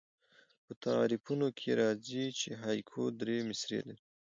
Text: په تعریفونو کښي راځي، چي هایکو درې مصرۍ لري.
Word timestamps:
په 0.65 0.73
تعریفونو 0.85 1.45
کښي 1.57 1.73
راځي، 1.81 2.25
چي 2.39 2.49
هایکو 2.61 3.01
درې 3.19 3.37
مصرۍ 3.49 3.79
لري. 3.87 4.01